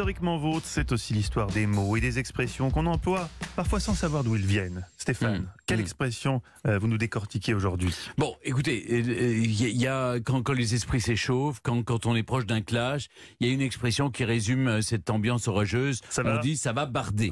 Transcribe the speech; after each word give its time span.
Historiquement 0.00 0.38
vôtre, 0.38 0.64
c'est 0.64 0.92
aussi 0.92 1.12
l'histoire 1.12 1.48
des 1.48 1.66
mots 1.66 1.94
et 1.94 2.00
des 2.00 2.18
expressions 2.18 2.70
qu'on 2.70 2.86
emploie, 2.86 3.28
parfois 3.54 3.80
sans 3.80 3.92
savoir 3.92 4.24
d'où 4.24 4.34
ils 4.34 4.46
viennent. 4.46 4.86
Stéphane, 4.96 5.42
Mmh. 5.42 5.48
quelle 5.66 5.76
Mmh. 5.78 5.82
expression 5.82 6.42
euh, 6.66 6.78
vous 6.78 6.88
nous 6.88 6.96
décortiquez 6.96 7.52
aujourd'hui? 7.52 7.94
Bon, 8.16 8.34
écoutez, 8.42 8.98
il 8.98 9.52
y, 9.60 9.66
a- 9.66 9.68
y 9.68 9.86
a 9.86 10.14
quand, 10.20 10.42
quand 10.42 10.54
les 10.54 10.74
esprits 10.74 11.02
s'échauffent, 11.02 11.60
quand, 11.62 11.82
quand 11.82 12.06
on 12.06 12.16
est 12.16 12.22
proche 12.22 12.46
d'un 12.46 12.62
clash, 12.62 13.08
il 13.40 13.46
y 13.46 13.50
a 13.50 13.52
une 13.52 13.60
expression 13.60 14.10
qui 14.10 14.24
résume 14.24 14.68
euh, 14.68 14.80
cette 14.80 15.10
ambiance 15.10 15.48
orageuse. 15.48 16.00
Ça 16.08 16.22
on 16.24 16.40
dit 16.40 16.56
ça 16.56 16.72
va 16.72 16.86
barder. 16.86 17.30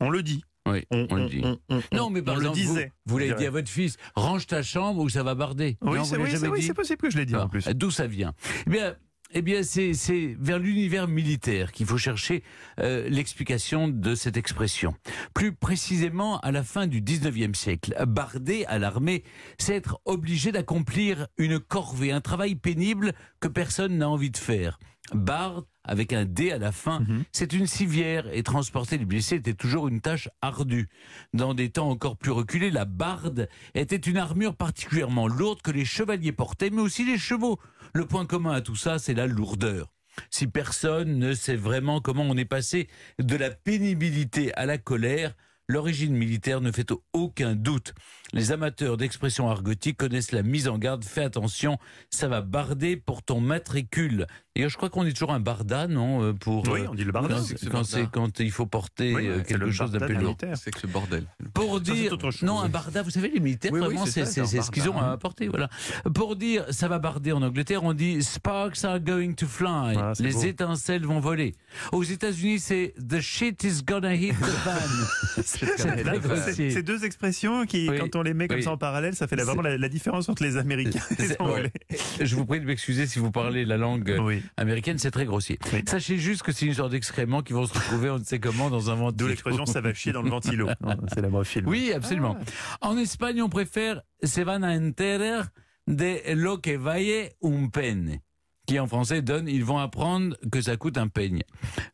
On 0.00 0.10
le 0.10 0.24
dit. 0.24 0.42
Oui, 0.66 0.82
On, 0.90 1.06
on 1.10 1.14
le 1.16 1.28
dit. 1.28 1.42
on- 1.44 1.58
on- 1.68 1.82
non, 1.92 2.10
mais 2.10 2.20
par 2.22 2.34
on 2.34 2.38
le 2.38 2.42
exemple, 2.48 2.58
disait. 2.58 2.92
vous, 3.06 3.12
vous 3.12 3.18
l'avez 3.18 3.34
dit 3.34 3.46
à 3.46 3.50
votre 3.50 3.68
fils, 3.68 3.96
range 4.16 4.46
ta 4.48 4.62
chambre 4.62 5.00
ou 5.02 5.08
ça 5.08 5.22
va 5.22 5.34
barder. 5.36 5.76
Oui, 5.82 5.98
c'est 6.04 6.16
oui, 6.16 6.30
oui, 6.50 6.72
possible 6.72 6.96
que 7.00 7.10
je 7.10 7.18
l'ai 7.18 7.26
dit 7.26 7.34
en 7.34 7.40
Alors, 7.40 7.50
plus. 7.50 7.68
D'où 7.68 7.90
ça 7.92 8.06
vient? 8.08 8.32
Eh 8.66 8.70
bien, 8.70 8.96
eh 9.34 9.42
bien 9.42 9.62
c'est, 9.62 9.92
vers 10.38 10.58
l'univers 10.58 11.08
militaire 11.08 11.72
qu'il 11.72 11.86
faut 11.86 11.98
chercher 11.98 12.42
euh, 12.78 13.08
l'explication 13.08 13.88
de 13.88 14.14
cette 14.14 14.36
expression. 14.36 14.94
Plus 15.34 15.52
précisément, 15.52 16.38
à 16.40 16.52
la 16.52 16.62
fin 16.62 16.86
du 16.86 17.02
19e 17.02 17.54
siècle, 17.54 17.94
barder 18.06 18.64
à 18.66 18.78
l'armée, 18.78 19.24
c'est 19.58 19.74
être 19.74 20.00
obligé 20.04 20.52
d'accomplir 20.52 21.26
une 21.36 21.58
corvée, 21.58 22.12
un 22.12 22.20
travail 22.20 22.54
pénible 22.54 23.12
que 23.40 23.48
personne 23.48 23.98
n'a 23.98 24.08
envie 24.08 24.30
de 24.30 24.36
faire. 24.36 24.78
Barde, 25.12 25.66
avec 25.84 26.12
un 26.14 26.24
D 26.24 26.50
à 26.50 26.58
la 26.58 26.72
fin, 26.72 27.00
Mhm. 27.00 27.24
c'est 27.30 27.52
une 27.52 27.66
civière 27.66 28.26
et 28.32 28.42
transporter 28.42 28.96
les 28.96 29.04
blessés 29.04 29.36
était 29.36 29.52
toujours 29.54 29.86
une 29.88 30.00
tâche 30.00 30.28
ardue. 30.40 30.88
Dans 31.34 31.52
des 31.52 31.68
temps 31.70 31.90
encore 31.90 32.16
plus 32.16 32.30
reculés, 32.30 32.70
la 32.70 32.86
barde 32.86 33.48
était 33.74 33.96
une 33.96 34.16
armure 34.16 34.56
particulièrement 34.56 35.28
lourde 35.28 35.60
que 35.62 35.70
les 35.70 35.84
chevaliers 35.84 36.32
portaient, 36.32 36.70
mais 36.70 36.80
aussi 36.80 37.04
les 37.04 37.18
chevaux. 37.18 37.60
Le 37.92 38.06
point 38.06 38.24
commun 38.24 38.52
à 38.52 38.60
tout 38.62 38.76
ça, 38.76 38.98
c'est 38.98 39.14
la 39.14 39.26
lourdeur. 39.26 39.92
Si 40.30 40.46
personne 40.46 41.18
ne 41.18 41.34
sait 41.34 41.56
vraiment 41.56 42.00
comment 42.00 42.22
on 42.24 42.36
est 42.36 42.44
passé 42.44 42.88
de 43.18 43.36
la 43.36 43.50
pénibilité 43.50 44.54
à 44.54 44.64
la 44.64 44.78
colère, 44.78 45.34
l'origine 45.68 46.14
militaire 46.14 46.60
ne 46.60 46.70
fait 46.72 46.90
aucun 47.12 47.54
doute. 47.54 47.94
Les 48.32 48.50
amateurs 48.52 48.96
d'expression 48.96 49.48
argotique 49.48 49.96
connaissent 49.96 50.32
la 50.32 50.42
mise 50.42 50.66
en 50.68 50.76
garde. 50.76 51.04
Fais 51.04 51.22
attention, 51.22 51.78
ça 52.10 52.26
va 52.26 52.40
barder 52.40 52.96
pour 52.96 53.22
ton 53.22 53.40
matricule. 53.40 54.26
Et 54.56 54.68
je 54.68 54.76
crois 54.76 54.88
qu'on 54.90 55.04
dit 55.04 55.12
toujours 55.12 55.32
un 55.32 55.40
barda, 55.40 55.86
non 55.88 56.22
euh, 56.22 56.32
pour, 56.32 56.66
Oui, 56.68 56.80
euh, 56.80 56.86
on 56.90 56.94
dit 56.94 57.04
le 57.04 57.12
barda. 57.12 57.36
quand, 57.36 57.70
barda. 57.72 57.84
c'est- 57.88 58.10
quand 58.10 58.40
il 58.40 58.50
faut 58.50 58.66
porter 58.66 59.14
Oui, 59.14 59.26
euh, 59.28 59.42
quelque 59.42 59.70
chose 59.70 59.90
d'un 59.92 59.98
peu 60.00 60.12
lourd. 60.12 60.22
militaire. 60.22 60.56
C'est 60.56 60.70
que 60.72 60.80
ce 60.80 60.86
bordel. 60.86 61.26
Pour 61.54 61.74
Ça, 61.74 61.80
dire 61.80 62.18
chose. 62.20 62.42
non 62.42 62.60
un 62.60 62.68
barda, 62.68 63.02
vous 63.02 63.10
savez 63.10 63.30
les 63.30 63.40
militaires 63.40 63.72
Oui, 63.72 63.80
vraiment 63.80 64.06
c'est 64.06 64.24
ça, 64.26 64.44
ce 64.46 64.70
qu'ils 64.70 64.88
ont 64.88 64.98
à 64.98 65.10
apporter 65.12 65.48
voilà. 65.48 65.68
Pour 66.14 66.36
dire 66.36 66.64
ça 66.70 66.88
va 66.88 66.98
barder 66.98 67.32
en 67.32 67.42
Angleterre, 67.42 67.84
on 67.84 67.92
dit 67.94 68.22
sparks 68.22 68.84
are 68.84 69.00
going 69.00 69.34
to 69.34 69.46
fly, 69.46 69.96
Ah, 69.96 70.12
les 70.20 70.32
beau. 70.32 70.42
étincelles 70.42 71.04
vont 71.04 71.20
voler. 71.20 71.54
Aux 71.92 72.02
États-Unis 72.04 72.58
c'est 72.60 72.94
the 72.98 73.20
shit 73.20 73.62
is 73.64 73.82
gonna 73.84 74.14
hit 74.14 74.34
the 74.40 74.44
fan. 74.44 75.44
C'est 75.58 76.82
deux 76.82 77.04
expressions 77.04 77.66
qui, 77.66 77.88
Oui. 77.88 77.98
quand 77.98 78.16
on 78.16 78.22
les 78.22 78.34
met 78.34 78.48
comme 78.48 78.58
Oui. 78.58 78.62
ça 78.62 78.72
en 78.72 78.76
parallèle, 78.76 79.14
ça 79.14 79.26
fait 79.26 79.36
vraiment 79.36 79.62
la, 79.62 79.76
la 79.78 79.88
différence 79.88 80.28
entre 80.28 80.42
les 80.42 80.56
Américains 80.56 81.00
et 81.18 81.22
les 81.22 81.36
Anglais. 81.38 81.72
Je 82.20 82.36
vous 82.36 82.44
prie 82.46 82.60
de 82.60 82.64
m'excuser 82.66 83.06
si 83.06 83.18
vous 83.18 83.30
parlez 83.30 83.64
la 83.64 83.76
langue 83.76 84.10
euh, 84.10 84.18
Oui. 84.20 84.42
américaine, 84.56 84.98
c'est 84.98 85.10
très 85.10 85.24
grossier. 85.24 85.58
Sachez 85.86 86.18
juste 86.18 86.42
que 86.42 86.52
c'est 86.52 86.66
une 86.66 86.74
sorte 86.74 86.90
d'excréments 86.90 87.42
qui 87.42 87.52
vont 87.52 87.66
se 87.66 87.74
retrouver 87.74 88.10
on 88.10 88.18
ne 88.18 88.24
sait 88.24 88.38
comment 88.38 88.70
dans 88.70 88.90
un 88.90 88.94
D'où 88.94 89.00
ventilo. 89.04 89.28
l'expression 89.28 89.66
ça 89.66 89.80
va 89.80 89.92
chier 89.94 90.12
dans 90.12 90.22
le 90.22 90.30
ventilo. 90.30 90.68
C'est 91.14 91.20
la 91.20 91.28
voix 91.28 91.44
film. 91.44 91.66
Oui, 91.68 91.92
absolument. 91.92 92.36
En 92.80 92.96
Espagne, 92.96 93.42
on 93.42 93.48
préfère 93.48 94.02
se 94.22 94.40
van 94.40 94.62
a 94.62 94.76
enterer 94.78 95.40
de 95.86 96.32
lo 96.34 96.58
que 96.58 96.76
vaille 96.76 97.30
un 97.42 97.68
pene 97.68 98.20
qui 98.66 98.78
en 98.78 98.86
français 98.86 99.22
donne 99.22 99.48
ils 99.48 99.64
vont 99.64 99.78
apprendre 99.78 100.36
que 100.50 100.60
ça 100.60 100.76
coûte 100.76 100.98
un 100.98 101.08
peigne. 101.08 101.42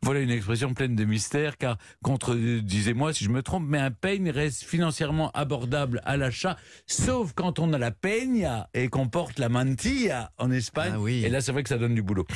Voilà 0.02 0.20
une 0.20 0.30
expression 0.30 0.74
pleine 0.74 0.94
de 0.96 1.04
mystère 1.04 1.56
car 1.58 1.76
contredisez-moi 2.02 3.12
si 3.12 3.24
je 3.24 3.30
me 3.30 3.42
trompe 3.42 3.64
mais 3.66 3.78
un 3.78 3.90
peigne 3.90 4.30
reste 4.30 4.62
financièrement 4.64 5.30
abordable 5.32 6.00
à 6.04 6.16
l'achat 6.16 6.56
sauf 6.86 7.32
quand 7.34 7.58
on 7.58 7.72
a 7.72 7.78
la 7.78 7.90
peña 7.90 8.68
et 8.74 8.88
qu'on 8.88 9.08
porte 9.08 9.38
la 9.38 9.48
mantilla 9.48 10.32
en 10.38 10.50
Espagne 10.50 10.92
Ah 10.94 11.00
oui. 11.00 11.24
et 11.24 11.28
là 11.28 11.40
c'est 11.40 11.52
vrai 11.52 11.62
que 11.62 11.68
ça 11.68 11.78
donne 11.78 11.94
du 11.94 12.02
boulot. 12.02 12.26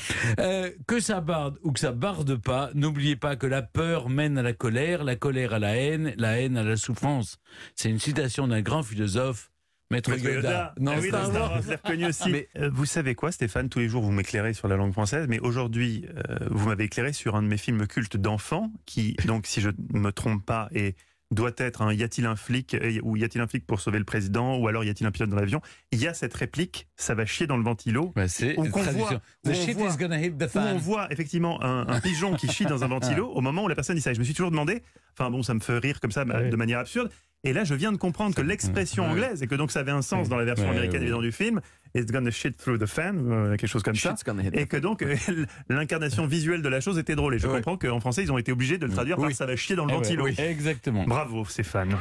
Euh, 0.41 0.71
que 0.87 1.01
ça 1.01 1.21
barde 1.21 1.59
ou 1.63 1.73
que 1.73 1.81
ça 1.81 1.93
barde 1.93 2.37
pas, 2.37 2.71
n'oubliez 2.75 3.17
pas 3.17 3.37
que 3.37 3.47
la 3.47 3.63
peur 3.63 4.09
mène 4.09 4.39
à 4.39 4.43
la 4.43 4.53
colère, 4.53 5.05
la 5.05 5.17
colère 5.17 5.53
à 5.55 5.59
la 5.59 5.77
haine, 5.77 6.15
la 6.17 6.41
haine 6.41 6.57
à 6.57 6.63
la 6.63 6.77
souffrance. 6.77 7.39
C'est 7.77 7.91
une 7.91 7.99
citation 7.99 8.49
d'un 8.49 8.63
grand 8.63 8.83
philosophe, 8.83 9.51
Maître 9.91 10.17
Yoda. 10.17 10.75
Non, 10.81 10.93
Ah 10.97 11.01
oui, 11.01 11.09
Star 11.09 11.23
dans 11.23 11.31
Star 11.31 11.43
Wars. 11.43 11.51
Wars, 11.53 12.09
aussi. 12.09 12.31
Mais- 12.31 12.49
Euh, 12.57 12.71
vous 12.73 12.87
savez 12.87 13.15
quoi, 13.15 13.31
Stéphane 13.33 13.69
Tous 13.69 13.79
les 13.81 13.89
jours, 13.89 14.03
vous 14.03 14.13
m'éclairez 14.13 14.55
sur 14.55 14.67
la 14.69 14.77
langue 14.77 14.93
française, 14.93 15.27
mais 15.29 15.39
aujourd'hui, 15.41 16.07
euh, 16.31 16.49
vous 16.51 16.69
m'avez 16.69 16.85
éclairé 16.85 17.13
sur 17.13 17.37
un 17.37 17.43
de 17.43 17.49
mes 17.49 17.59
films 17.59 17.87
cultes 17.87 18.17
d'enfants, 18.17 18.73
qui, 18.87 19.15
donc, 19.27 19.47
si 19.47 19.61
je 19.61 19.71
ne 19.93 19.99
me 20.01 20.11
trompe 20.13 20.45
pas, 20.45 20.69
et 20.73 20.95
doit 21.31 21.53
être 21.57 21.83
un 21.83 21.93
Y 21.93 22.03
a-t-il 22.05 22.27
un 22.27 22.37
flic 22.37 22.75
euh, 22.75 23.01
ou 23.03 23.17
y 23.17 23.25
a-t-il 23.25 23.41
un 23.43 23.47
flic 23.49 23.67
pour 23.67 23.81
sauver 23.81 23.99
le 23.99 24.05
président 24.05 24.57
ou 24.57 24.69
alors 24.69 24.85
y 24.85 24.89
a-t-il 24.89 25.07
un 25.07 25.11
pilote 25.11 25.31
dans 25.31 25.37
l'avion? 25.37 25.61
Il 25.91 25.99
y 26.01 26.07
a 26.07 26.15
cette 26.15 26.35
réplique, 26.35 26.87
ça 26.97 27.15
va 27.15 27.27
chier 27.27 27.47
dans 27.49 27.57
le 27.57 27.65
ventilo. 27.65 28.13
Bah, 28.15 28.29
c'est 28.29 28.55
voit- 28.93 29.09
The 29.43 29.49
on 29.49 29.55
shit 29.55 29.77
voit- 29.77 29.89
is 29.91 29.97
gonna 29.97 30.21
hit 30.21 30.39
the 30.39 30.45
Où 30.55 30.59
on 30.59 30.79
voit 30.79 31.09
effectivement 31.11 31.63
un, 31.65 31.89
un 31.89 32.01
pigeon 32.01 32.35
qui 32.37 32.47
chie 32.49 32.67
dans 32.67 32.85
un 32.85 32.89
ventilo 32.89 33.27
au 33.35 33.41
moment 33.41 33.65
où 33.65 33.69
la 33.69 33.75
personne 33.75 33.97
dit 33.97 34.03
ça. 34.03 34.13
Et 34.13 34.15
je 34.15 34.21
me 34.21 34.25
suis 34.25 34.35
toujours 34.35 34.51
demandé, 34.53 34.83
enfin 35.19 35.31
bon, 35.31 35.43
ça 35.43 35.55
me 35.55 35.61
fait 35.61 35.79
rire 35.79 35.99
comme 35.99 36.13
ça 36.13 36.25
de 36.25 36.57
manière 36.57 36.79
absurde. 36.79 37.11
Et 37.45 37.53
là, 37.53 37.65
je 37.65 37.75
viens 37.75 37.93
de 37.93 37.97
comprendre 37.99 38.35
que 38.35 38.41
l'expression 38.43 39.05
anglaise, 39.05 39.43
et 39.43 39.47
que 39.47 39.55
donc 39.55 39.71
ça 39.71 39.81
avait 39.81 39.91
un 39.93 40.03
sens 40.03 40.29
dans 40.29 40.37
la 40.37 40.45
version 40.45 40.69
américaine 40.71 41.03
évidemment 41.03 41.23
du 41.23 41.33
film, 41.33 41.61
It's 41.97 42.11
gonna 42.11 42.33
shit 42.33 42.57
through 42.57 42.81
the 42.81 42.87
fan, 42.87 43.31
euh, 43.31 43.51
quelque 43.57 43.69
chose 43.69 43.85
comme 43.85 43.95
ça. 43.95 44.11
Shit's 44.11 44.25
gonna 44.25 44.43
hit 44.43 44.57
Et 44.57 44.67
que 44.67 44.77
donc 44.77 45.01
euh, 45.03 45.15
l'incarnation 45.69 46.27
visuelle 46.27 46.61
de 46.61 46.69
la 46.69 46.81
chose 46.81 46.99
était 46.99 47.15
drôle. 47.15 47.37
Et 47.37 47.39
je 47.39 47.47
comprends 47.47 47.77
qu'en 47.77 48.01
français, 48.01 48.25
ils 48.25 48.33
ont 48.33 48.39
été 48.39 48.51
obligés 48.51 48.79
de 48.79 48.87
le 48.87 48.93
traduire 48.93 49.17
par 49.17 49.27
Oui. 49.27 49.35
ça 49.35 49.47
va 49.47 49.55
chier 49.55 49.77
dans 49.77 49.85
le 49.85 49.93
Eh 49.93 49.95
ventilo. 49.95 50.25
oui, 50.25 50.35
Exactement. 50.39 51.05
Bravo, 51.07 51.45
Stéphane. 51.45 51.97